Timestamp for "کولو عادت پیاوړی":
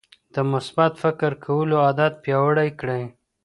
1.45-2.69